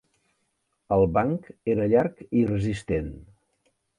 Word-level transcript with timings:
El 0.95 1.05
banc 1.17 1.51
era 1.75 1.87
llarg 1.93 2.25
i 2.41 2.47
resistent. 2.53 3.15